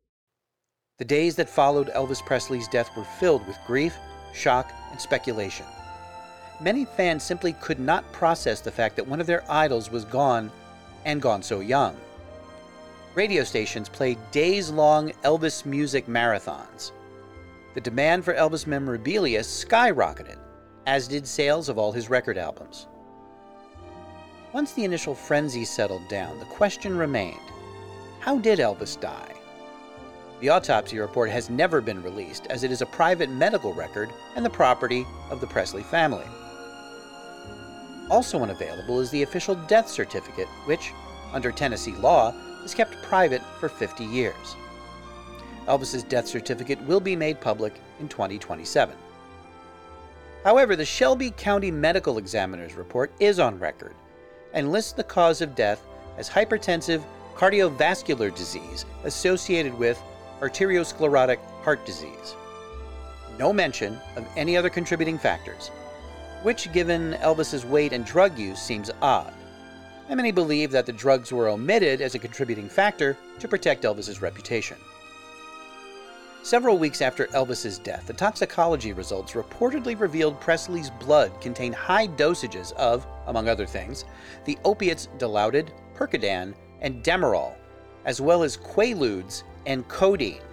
The 0.98 1.06
days 1.06 1.36
that 1.36 1.50
followed 1.50 1.90
Elvis 1.90 2.26
Presley's 2.26 2.68
death 2.68 2.90
were 2.98 3.04
filled 3.04 3.46
with 3.46 3.58
grief, 3.68 3.96
shock, 4.34 4.72
and 4.92 5.00
speculation. 5.00 5.66
Many 6.62 6.86
fans 6.86 7.24
simply 7.24 7.54
could 7.54 7.80
not 7.80 8.12
process 8.12 8.62
the 8.62 8.72
fact 8.72 8.96
that 8.96 9.08
one 9.08 9.22
of 9.22 9.28
their 9.28 9.44
idols 9.52 9.92
was 9.92 10.06
gone 10.06 10.52
and 11.04 11.22
gone 11.22 11.44
so 11.44 11.60
young. 11.60 11.96
Radio 13.14 13.44
stations 13.44 13.88
played 13.88 14.18
days 14.32 14.72
long 14.72 15.12
Elvis 15.24 15.66
music 15.66 16.08
marathons. 16.08 16.92
The 17.76 17.82
demand 17.82 18.26
for 18.26 18.34
Elvis 18.34 18.66
memorabilia 18.66 19.42
skyrocketed, 19.42 20.38
as 20.88 21.08
did 21.08 21.28
sales 21.28 21.70
of 21.70 21.78
all 21.78 21.92
his 21.92 22.10
record 22.10 22.38
albums. 22.38 22.88
Once 24.56 24.72
the 24.72 24.86
initial 24.86 25.14
frenzy 25.14 25.66
settled 25.66 26.08
down, 26.08 26.40
the 26.40 26.46
question 26.46 26.98
remained 26.98 27.38
how 28.22 28.38
did 28.38 28.58
Elvis 28.58 28.98
die? 28.98 29.34
The 30.40 30.48
autopsy 30.48 30.98
report 30.98 31.30
has 31.30 31.50
never 31.50 31.82
been 31.82 32.02
released, 32.02 32.48
as 32.48 32.64
it 32.64 32.72
is 32.72 32.82
a 32.82 32.86
private 32.86 33.30
medical 33.30 33.74
record 33.74 34.12
and 34.38 34.46
the 34.46 34.50
property 34.50 35.06
of 35.30 35.42
the 35.42 35.48
Presley 35.48 35.84
family. 35.84 36.24
Also 38.10 38.42
unavailable 38.42 39.02
is 39.02 39.12
the 39.12 39.24
official 39.24 39.56
death 39.68 39.90
certificate, 39.90 40.48
which, 40.64 40.94
under 41.34 41.52
Tennessee 41.52 41.96
law, 41.96 42.34
is 42.64 42.74
kept 42.74 42.96
private 43.04 43.42
for 43.60 43.68
50 43.68 44.06
years. 44.06 44.56
Elvis's 45.68 46.04
death 46.04 46.28
certificate 46.28 46.82
will 46.84 47.02
be 47.02 47.18
made 47.18 47.42
public 47.42 47.74
in 48.00 48.08
2027. 48.08 48.96
However, 50.46 50.78
the 50.78 50.86
Shelby 50.86 51.32
County 51.32 51.72
Medical 51.72 52.18
Examiner's 52.18 52.76
report 52.76 53.12
is 53.20 53.38
on 53.38 53.60
record 53.60 53.94
and 54.56 54.72
lists 54.72 54.94
the 54.94 55.04
cause 55.04 55.42
of 55.42 55.54
death 55.54 55.84
as 56.18 56.28
hypertensive 56.28 57.04
cardiovascular 57.36 58.34
disease 58.36 58.86
associated 59.04 59.74
with 59.78 60.02
arteriosclerotic 60.40 61.38
heart 61.62 61.86
disease. 61.86 62.36
No 63.38 63.54
mention 63.54 64.00
of 64.16 64.26
any 64.36 64.58
other 64.58 64.70
contributing 64.70 65.18
factors, 65.18 65.68
which, 66.42 66.72
given 66.72 67.14
Elvis's 67.16 67.66
weight 67.66 67.92
and 67.92 68.06
drug 68.06 68.38
use, 68.40 68.62
seems 68.62 68.90
odd. 69.02 69.34
And 70.08 70.18
many 70.18 70.32
believe 70.32 70.72
that 70.72 70.86
the 70.86 70.94
drugs 70.94 71.32
were 71.32 71.50
omitted 71.50 72.00
as 72.00 72.16
a 72.16 72.20
contributing 72.20 72.70
factor 72.70 73.18
to 73.40 73.48
protect 73.48 73.84
Elvis's 73.84 74.22
reputation. 74.22 74.78
Several 76.46 76.78
weeks 76.78 77.02
after 77.02 77.26
Elvis's 77.34 77.80
death, 77.80 78.06
the 78.06 78.14
toxicology 78.14 78.94
results 78.94 79.32
reportedly 79.32 80.00
revealed 80.00 80.40
Presley's 80.40 80.92
blood 80.92 81.32
contained 81.42 81.74
high 81.74 82.08
dosages 82.08 82.72
of, 82.74 83.08
among 83.26 83.50
other 83.50 83.66
things, 83.66 84.06
the 84.46 84.56
opiates 84.64 85.10
Dilaudid, 85.18 85.70
Percodan, 85.96 86.54
and 86.82 87.04
Demerol, 87.04 87.56
as 88.06 88.22
well 88.22 88.44
as 88.44 88.58
Quaaludes 88.58 89.42
and 89.66 89.88
codeine. 89.88 90.44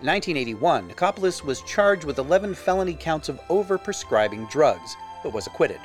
In 0.00 0.06
1981, 0.06 0.88
Nichopoulos 0.88 1.44
was 1.44 1.60
charged 1.64 2.04
with 2.04 2.16
11 2.18 2.54
felony 2.54 2.94
counts 2.94 3.28
of 3.28 3.42
overprescribing 3.50 4.50
drugs, 4.50 4.96
but 5.22 5.34
was 5.34 5.46
acquitted. 5.46 5.80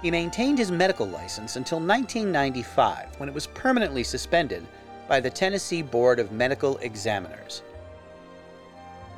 He 0.00 0.10
maintained 0.10 0.56
his 0.56 0.70
medical 0.70 1.06
license 1.06 1.56
until 1.56 1.80
1995, 1.80 3.20
when 3.20 3.28
it 3.28 3.34
was 3.34 3.46
permanently 3.48 4.04
suspended 4.04 4.66
by 5.08 5.18
the 5.18 5.30
Tennessee 5.30 5.82
Board 5.82 6.20
of 6.20 6.32
Medical 6.32 6.76
Examiners. 6.78 7.62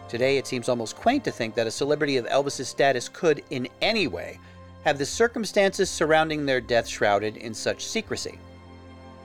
Today, 0.08 0.38
it 0.38 0.46
seems 0.46 0.68
almost 0.68 0.96
quaint 0.96 1.24
to 1.24 1.30
think 1.30 1.54
that 1.54 1.66
a 1.66 1.70
celebrity 1.70 2.16
of 2.16 2.26
Elvis's 2.26 2.68
status 2.68 3.08
could, 3.08 3.42
in 3.50 3.68
any 3.82 4.06
way, 4.06 4.38
have 4.84 4.98
the 4.98 5.06
circumstances 5.06 5.90
surrounding 5.90 6.46
their 6.46 6.60
death 6.60 6.86
shrouded 6.86 7.36
in 7.36 7.52
such 7.52 7.84
secrecy. 7.84 8.38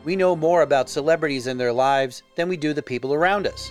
We 0.04 0.16
know 0.16 0.36
more 0.36 0.64
about 0.64 0.90
celebrities 0.90 1.48
and 1.48 1.60
their 1.60 1.74
lives 1.74 2.24
than 2.36 2.50
we 2.50 2.58
do 2.58 2.74
the 2.74 2.84
people 2.84 3.14
around 3.14 3.48
us. 3.48 3.70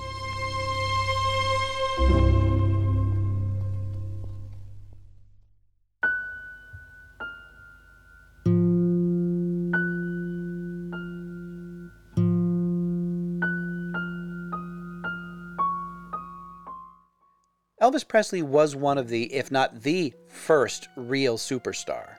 Elvis 17.95 18.09
Presley 18.09 18.43
was 18.43 18.75
one 18.75 18.99
of 18.99 19.07
the, 19.07 19.33
if 19.33 19.53
not 19.53 19.83
the 19.83 20.13
first 20.27 20.89
real 20.97 21.39
superstar. 21.39 22.17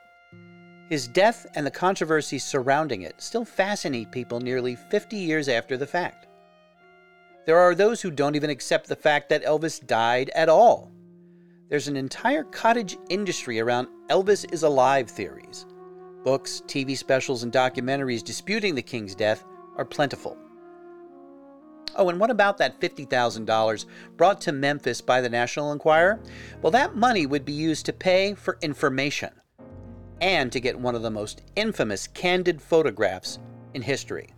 His 0.90 1.06
death 1.10 1.46
and 1.54 1.68
the 1.68 1.72
controversy 1.72 2.40
surrounding 2.40 3.02
it 3.02 3.22
still 3.22 3.44
fascinate 3.44 4.10
people 4.10 4.40
nearly 4.40 4.76
50 4.76 5.18
years 5.18 5.50
after 5.50 5.76
the 5.76 5.86
fact. 5.86 6.28
There 7.46 7.58
are 7.58 7.76
those 7.76 8.02
who 8.02 8.10
don't 8.10 8.38
even 8.38 8.50
accept 8.50 8.88
the 8.88 8.96
fact 8.96 9.28
that 9.28 9.44
Elvis 9.44 9.86
died 9.86 10.32
at 10.34 10.48
all. 10.48 10.94
There's 11.68 11.90
an 11.90 11.98
entire 11.98 12.46
cottage 12.46 12.96
industry 13.10 13.60
around 13.60 13.90
Elvis 14.10 14.52
is 14.54 14.64
alive 14.64 15.10
theories. 15.10 15.66
Books, 16.24 16.62
TV 16.68 16.98
specials, 16.98 17.44
and 17.44 17.52
documentaries 17.52 18.24
disputing 18.24 18.76
the 18.76 18.82
king's 18.82 19.14
death 19.14 19.44
are 19.76 19.84
plentiful. 19.84 20.38
Oh, 21.98 22.10
and 22.10 22.20
what 22.20 22.30
about 22.30 22.58
that 22.58 22.80
$50,000 22.82 23.86
brought 24.18 24.42
to 24.42 24.52
Memphis 24.52 25.00
by 25.00 25.22
the 25.22 25.30
National 25.30 25.72
Enquirer? 25.72 26.20
Well, 26.62 26.72
that 26.72 26.96
money 26.96 27.26
would 27.26 27.46
be 27.46 27.54
used 27.54 27.86
to 27.86 27.94
pay 27.94 28.34
for 28.34 28.58
information 28.62 29.32
and 30.20 30.52
to 30.52 30.60
get 30.60 30.80
one 30.80 30.96
of 30.96 31.02
the 31.02 31.12
most 31.12 31.42
infamous 31.56 32.08
candid 32.08 32.62
photographs 32.62 33.40
in 33.74 33.82
history. 33.82 34.30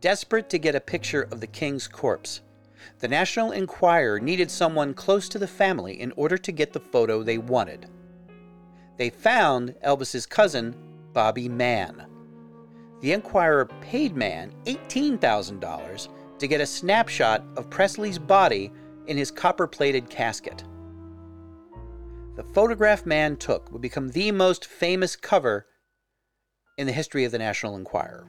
Desperate 0.00 0.48
to 0.50 0.58
get 0.58 0.74
a 0.74 0.80
picture 0.80 1.28
of 1.30 1.40
the 1.40 1.46
king's 1.46 1.88
corpse, 1.88 2.40
the 3.00 3.08
National 3.08 3.52
Enquirer 3.52 4.20
needed 4.20 4.50
someone 4.50 4.94
close 4.94 5.28
to 5.28 5.38
the 5.38 5.46
family 5.46 6.00
in 6.00 6.12
order 6.12 6.38
to 6.38 6.52
get 6.52 6.72
the 6.72 6.80
photo 6.80 7.22
they 7.22 7.38
wanted. 7.38 7.86
They 8.96 9.10
found 9.10 9.74
Elvis's 9.84 10.26
cousin, 10.26 10.74
Bobby 11.12 11.48
Mann. 11.48 12.06
The 13.00 13.12
Enquirer 13.12 13.66
paid 13.80 14.16
Mann 14.16 14.52
$18,000 14.64 16.08
to 16.38 16.46
get 16.46 16.60
a 16.60 16.66
snapshot 16.66 17.44
of 17.56 17.70
Presley's 17.70 18.18
body 18.18 18.72
in 19.06 19.16
his 19.16 19.30
copper 19.30 19.66
plated 19.66 20.10
casket. 20.10 20.64
The 22.36 22.44
photograph 22.44 23.06
Mann 23.06 23.36
took 23.36 23.70
would 23.72 23.82
become 23.82 24.08
the 24.08 24.32
most 24.32 24.64
famous 24.64 25.16
cover 25.16 25.66
in 26.76 26.86
the 26.86 26.92
history 26.92 27.24
of 27.24 27.32
the 27.32 27.38
National 27.38 27.76
Enquirer. 27.76 28.26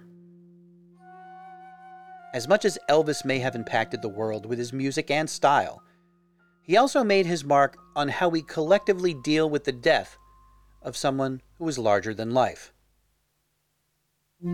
As 2.34 2.48
much 2.48 2.64
as 2.64 2.78
Elvis 2.90 3.26
may 3.26 3.40
have 3.40 3.56
impacted 3.56 4.02
the 4.02 4.10
world 4.10 4.46
with 4.46 4.60
his 4.60 4.72
music 4.72 5.10
and 5.10 5.28
style, 5.30 5.82
he 6.62 6.78
also 6.78 7.04
made 7.04 7.26
his 7.26 7.44
mark 7.44 7.78
on 7.96 8.08
how 8.08 8.30
we 8.30 8.44
collectively 8.44 9.16
deal 9.16 9.50
with 9.50 9.64
the 9.64 9.72
death 9.72 10.16
of 10.84 10.96
someone 10.96 11.42
who 11.58 11.66
was 11.66 11.80
larger 11.80 12.14
than 12.14 12.32
life. 12.32 12.72
Thanks 14.42 14.54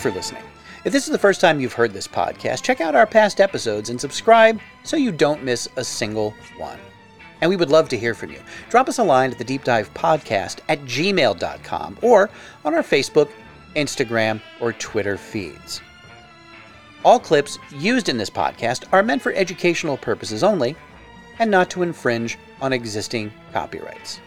for 0.00 0.10
listening. 0.10 0.42
If 0.84 0.92
this 0.92 1.06
is 1.06 1.10
the 1.10 1.18
first 1.18 1.40
time 1.40 1.58
you've 1.58 1.72
heard 1.72 1.94
this 1.94 2.06
podcast, 2.06 2.62
check 2.62 2.82
out 2.82 2.94
our 2.94 3.06
past 3.06 3.40
episodes 3.40 3.88
and 3.88 3.98
subscribe 3.98 4.60
so 4.82 4.98
you 4.98 5.10
don't 5.10 5.42
miss 5.42 5.70
a 5.76 5.84
single 5.84 6.34
one. 6.58 6.78
And 7.40 7.50
we 7.50 7.56
would 7.56 7.70
love 7.70 7.88
to 7.90 7.98
hear 7.98 8.14
from 8.14 8.30
you. 8.30 8.40
Drop 8.70 8.88
us 8.88 8.98
a 8.98 9.04
line 9.04 9.30
at 9.30 9.38
the 9.38 9.44
Deep 9.44 9.64
Dive 9.64 9.92
Podcast 9.94 10.60
at 10.68 10.80
gmail.com 10.82 11.98
or 12.02 12.30
on 12.64 12.74
our 12.74 12.82
Facebook, 12.82 13.30
Instagram, 13.74 14.40
or 14.60 14.72
Twitter 14.72 15.18
feeds. 15.18 15.80
All 17.04 17.20
clips 17.20 17.58
used 17.70 18.08
in 18.08 18.16
this 18.16 18.30
podcast 18.30 18.84
are 18.92 19.02
meant 19.02 19.22
for 19.22 19.32
educational 19.32 19.96
purposes 19.96 20.42
only 20.42 20.74
and 21.38 21.50
not 21.50 21.70
to 21.70 21.82
infringe 21.82 22.38
on 22.60 22.72
existing 22.72 23.32
copyrights. 23.52 24.20